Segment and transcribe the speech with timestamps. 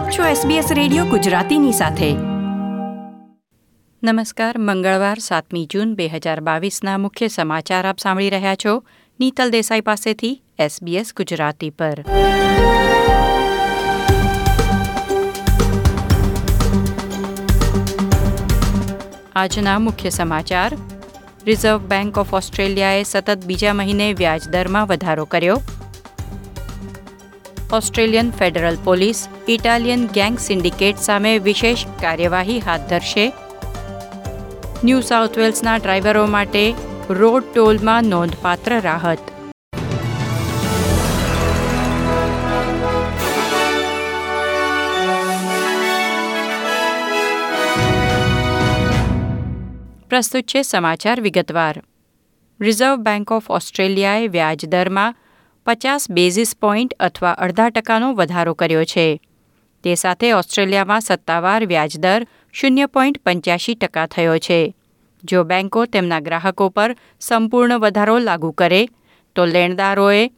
[0.00, 2.12] આપ છો SBS radio ગુજરાતીની સાથે.
[4.02, 8.82] નમસ્કાર, મંગળવાર, સાતમી જૂન બે હજાર બાવીસના મુખ્ય સમાચાર આપ સાંભળી રહ્યા છો.
[9.20, 12.04] નીતલ દેસાઈ પાસેથી SBS ગુજરાતી પર.
[19.36, 20.76] આજના મુખ્ય સમાચાર.
[21.46, 25.56] રિઝર્વ બેંક ઓફ ઓસ્ટ્રેલિયાએ સતત બીજા મહિને વ્યાજદરમાં વધારો કર્યો.
[27.72, 33.32] Australian federal police, Italian gang syndicate સામે વિશેષ કાર્યવાહી હાથ ધરશે.
[34.84, 36.74] ન્યૂ સાઉથ વેલ્સના ડ્રાઈવરો માટે
[37.10, 39.18] રોડ ટોલમાં નોંધપાત્ર રાહત.
[50.08, 51.82] પ્રસ્તુત છે સમાચાર વિગતવાર.
[52.60, 55.14] રિઝર્વ બેંક ઓફ ઓસ્ટ્રેલિયાએ વ્યાજદરમાં
[55.70, 59.20] પચાસ બેઝિસ પોઈન્ટ અથવા અડધા ટકાનો વધારો કર્યો છે.
[59.84, 64.74] તે સાથે ઓસ્ટ્રેલિયામાં સત્તાવાર વ્યાજદર શૂન્ય પોઈન્ટ પંચ્યાસી ટકા થયો છે.
[65.24, 68.88] જો બેન્કો તેમના ગ્રાહકો પર સંપૂર્ણ વધારો લાગુ કરે,
[69.34, 70.30] તો લેણદારોએ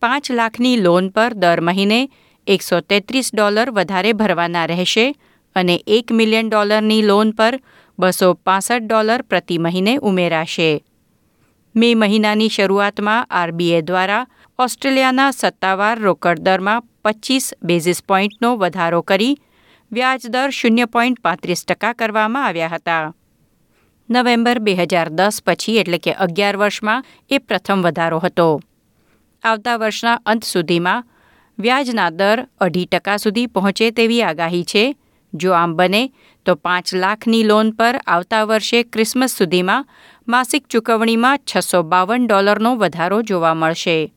[0.00, 2.10] પાંચ લાખની લોન પર દર મહિને
[2.46, 5.14] એકસો તેત્રીસ ડોલર વધારે ભરવાના રહેશે
[5.56, 7.60] અને એક મિલિયન ડોલરની લોન પર
[7.98, 10.84] બસો પાસઠ ડોલર પ્રતિ મહિને ઉમેરાશે.
[11.76, 14.26] મે મહિનાની શરૂઆતમાં આરબીએ દ્વારા
[14.60, 19.36] ઓસ્ટ્રેલિયાના સત્તાવાર રોકડ દરમાં પચીસ બેઝિસ પોઈન્ટનો વધારો કરી
[19.92, 23.14] વ્યાજદર શૂન્ય પોઈન્ટ પાંત્રીસ ટકા કરવામાં આવ્યા હતા.
[24.10, 28.60] નવેમ્બર બે હજાર દસ પછી એટલે કે અગિયાર વર્ષમાં એ પ્રથમ વધારો હતો.
[29.44, 31.04] આવતા વર્ષના અંત સુધીમાં
[31.58, 34.96] વ્યાજના દર અઢી ટકા સુધી પહોંચે તેવી આગાહી છે.
[35.34, 36.12] જો આમ બને,
[36.46, 39.88] તો પાંચ લાખની લોન પર આવતા વર્ષે ક્રિસમસ સુધીમાં
[40.28, 44.12] માસિક ચૂકવણીમાં છસો બાવન ડોલરનો વધારો જોવા મળશે.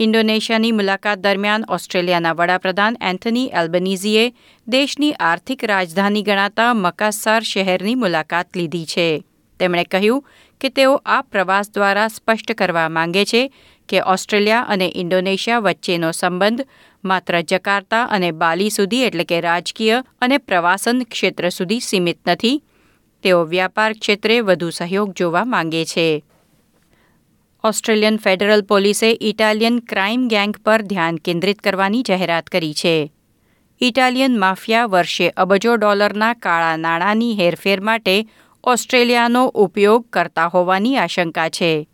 [0.00, 4.32] ઇન્ડોનેશિયાની મુલાકાત દરમિયાન ઓસ્ટ્રેલિયાના વડાપ્રધાન એન્થની એલ્બનીઝીએ
[4.68, 9.24] દેશની આર્થિક રાજધાની ગણાતા મકાસાર શહેરની મુલાકાત લીધી છે.
[9.60, 10.24] તેમણે કહ્યું
[10.60, 13.54] કે તેઓ આ પ્રવાસ દ્વારા સ્પષ્ટ કરવા માંગે છે
[13.88, 16.66] કે ઓસ્ટ્રેલિયા અને ઇન્ડોનેશિયા વચ્ચેનો સંબંધ
[17.04, 22.62] માત્ર જકાર્તા અને બાલી સુધી એટલે કે રાજકીય અને પ્રવાસન ક્ષેત્ર સુધી સીમિત નથી.
[23.22, 26.24] તેઓ વ્યાપાર ક્ષેત્રે વધુ સહયોગ જોવા માંગે છે.
[27.64, 33.12] ઓસ્ટ્રેલિયન ફેડરલ પોલીસે ઇટાલિયન ક્રાઇમ ગેંગ પર ધ્યાન કેન્દ્રિત કરવાની જાહેરાત કરી છે.
[33.80, 38.26] ઇટાલિયન માફિયા વર્ષે અબજો ડોલરના કાળા નાણાંની હેરફેર માટે
[38.64, 41.88] ઓસ્ટ્રેલિયાનો ઉપયોગ કરતા હોવાની આશંકા છે.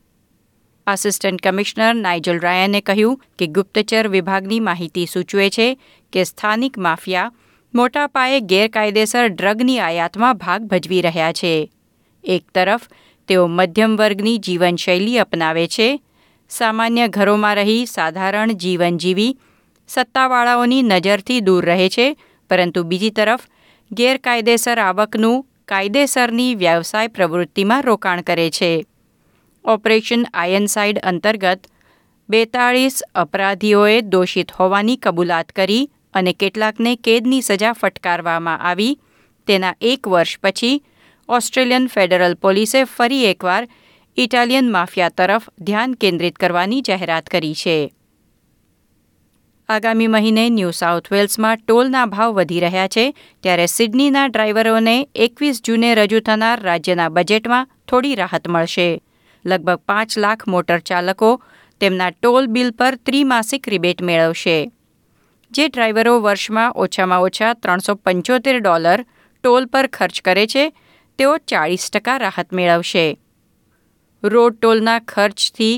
[0.87, 5.79] આસિસ્ટન્ટ કમિશનર નાઇજલ રાયને કહ્યું કે ગુપ્તચર વિભાગની માહિતી સૂચવે છે
[6.13, 7.33] કે સ્થાનિક માફિયા
[7.75, 11.73] મોટા પાયે ગેરકાયદેસર ડ્રગની આયાતમાં ભાગ ભજવી રહ્યા છે.
[12.25, 12.81] એક તરફ
[13.31, 15.89] તેઓ મધ્યમ વર્ગની જીવનશૈલી અપનાવે છે.
[16.51, 19.37] સામાન્ય ઘરોમાં રહી સાધારણ જીવન જીવી
[19.89, 22.17] સત્તાવાળાઓની નજરથી દૂર રહે છે,
[22.51, 23.45] પરંતુ બીજી તરફ
[23.93, 28.73] ગેરકાયદેસર આવકનું કાયદેસરની વ્યવસાય પ્રવૃત્તિમાં રોકાણ કરે છે.
[29.65, 31.71] ઓપરેશન આયનસાઇડ અંતર્ગત
[32.29, 38.99] બેતાળીસ અપરાધીઓએ દોષિત હોવાની કબૂલાત કરી અને કેટલાકને કેદની સજા ફટકારવામાં આવી.
[39.47, 40.83] તેના એક વર્ષ પછી
[41.31, 43.69] ઓસ્ટ્રેલિયન ફેડરલ પોલીસે ફરી એકવાર
[44.17, 47.93] ઇટાલિયન માફિયા તરફ ધ્યાન કેન્દ્રિત કરવાની જાહેરાત કરી છે.
[49.69, 55.95] આગામી મહિને ન્યૂ સાઉથ વેલ્સમાં ટોલના ભાવ વધી રહ્યા છે, ત્યારે સિડનીના ડ્રાઈવરોને એકવીસ જૂને
[55.95, 59.03] રજૂ થનાર રાજ્યના બજેટમાં થોડી રાહત મળશે.
[59.47, 61.43] લગભગ પાંચ લાખ મોટર ચાલકો
[61.81, 64.71] તેમના ટોલ બિલ પર ત્રિમાસિક રિબેટ મેળવશે.
[65.51, 69.05] જે ડ્રાઈવરો વર્ષમાં ઓછામાં ઓછા ત્રણસો પંચોતેર ડોલર
[69.43, 70.73] ટોલ પર ખર્ચ કરે છે
[71.21, 73.07] તેઓ ચાળીસ ટકા રાહત મેળવશે.
[74.23, 75.75] રોડ ટોલના ખર્ચથી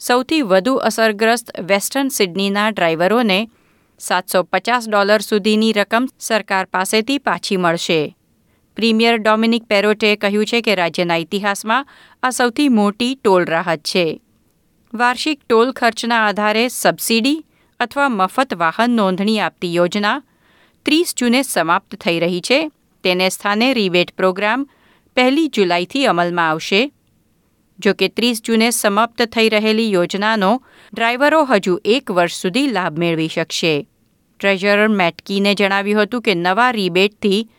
[0.00, 3.36] સૌથી વધુ અસરગ્રસ્ત વેસ્ટર્ન સિડનીના ડ્રાઈવરોને
[4.00, 8.00] સાતસો પચાસ ડોલર સુધીની રકમ સરકાર પાસેથી પાછી મળશે.
[8.76, 11.88] પ્રીમિયર ડોમિનિક પેરોટે કહ્યું છે કે રાજ્યના ઇતિહાસમાં
[12.22, 14.06] આ સૌથી મોટી ટોલ રાહત છે.
[14.92, 17.44] વાર્ષિક ટોલ ખર્ચના આધારે સબસિડી
[17.80, 20.18] અથવા મફત વાહન નોંધણી આપતી યોજના
[20.86, 22.60] ત્રીસ જૂને સમાપ્ત થઈ રહી છે.
[23.04, 24.68] તેને સ્થાને રિબેટ પ્રોગ્રામ
[25.14, 26.92] પહેલી જુલાઈથી અમલમાં આવશે.
[27.78, 30.62] જો કે ત્રીસ જૂને સમાપ્ત થઈ રહેલી યોજનાનો
[30.94, 33.88] ડ્રાઈવરો હજુ એક વર્ષ સુધી લાભ મેળવી શકશે.
[34.40, 37.50] ટ્રેઝરર મેટકીને જણાવ્યું હતું કે નવા રિબેટથી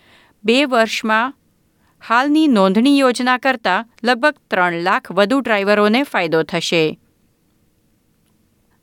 [0.44, 1.34] બે વર્ષમાં
[2.08, 7.00] હાલની નોંધણી યોજના કરતાં લગભગ ત્રણ લાખ વધુ ડ્રાઈવરોને ફાયદો થશે.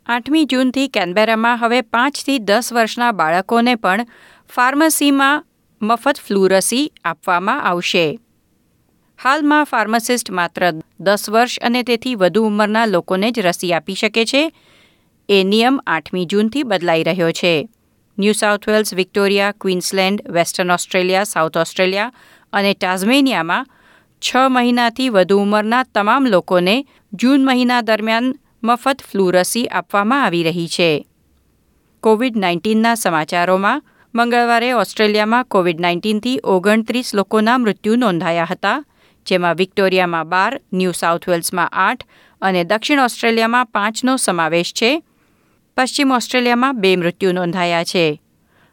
[0.07, 4.07] આઠમી જૂનથી કેનબેરામાં હવે પાંચથી દસ વર્ષના બાળકોને પણ
[4.49, 5.47] ફાર્મસીમાં
[5.83, 8.19] મફત ફ્લૂ રસી આપવામાં આવશે.
[9.23, 14.53] હાલમાં ફાર્માસિસ્ટ માત્ર દસ વર્ષ અને તેથી વધુ ઉંમરના લોકોને જ રસી આપી શકે છે.
[15.29, 17.69] એ નિયમ આઠમી જૂનથી બદલાઈ રહ્યો છે.
[18.19, 22.13] New South Wales, Victoria, Queensland, Western Australia, South Australia
[22.53, 23.67] અને ટાઝમેનિયામાં
[24.21, 30.69] છ મહિનાથી વધુ ઉંમરના તમામ લોકોને જૂન મહિના દરમિયાન મફત ફ્લૂ રસી આપવામાં આવી રહી
[30.69, 31.07] છે.
[32.01, 33.83] કોવિડ નાઇન્ટીનના સમાચારોમાં
[34.15, 38.85] મંગળવારે ઓસ્ટ્રેલિયામાં કોવિડ નાઇન્ટીનથી ઓગણત્રીસ લોકોના મૃત્યુ નોંધાયા હતા,
[39.27, 42.05] જેમાં વિક્ટોરિયામાં બાર, ન્યૂ સાઉથ વેલ્સમાં આઠ
[42.43, 45.03] અને દક્ષિણ ઓસ્ટ્રેલિયામાં પાંચનો સમાવેશ છે.
[45.77, 48.23] પશ્ચિમ ઓસ્ટ્રેલિયામાં બે મૃત્યુ નોંધાયા છે.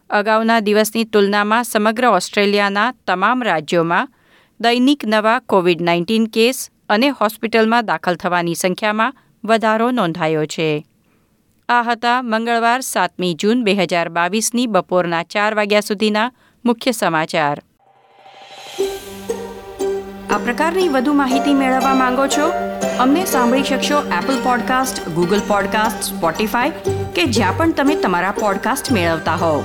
[0.09, 4.09] અગાઉના દિવસની તુલનામાં સમગ્ર ઓસ્ટ્રેલિયાના તમામ રાજ્યોમાં
[4.59, 9.13] દૈનિક નવા કોવિડ નાઇન્ટીન કેસ અને હોસ્પિટલમાં દાખલ થવાની સંખ્યામાં
[9.45, 10.85] વધારો નોંધાયો છે.
[11.69, 16.31] આ હતા મંગળવાર, સાતમી જૂન બે હજાર બાવીસની બપોરના ચાર વાગ્યા સુધીના
[16.65, 17.61] મુખ્ય સમાચાર.
[20.29, 22.51] આ પ્રકારની વધુ માહિતી મેળવવા માંગો છો?
[22.99, 26.69] અમને સાંભળી શકશો Apple podcast Google podcast Spotify
[27.15, 29.63] કે જ્યાં પણ તમે તમારા પોડકાસ્ટ મેળવતા હોવ.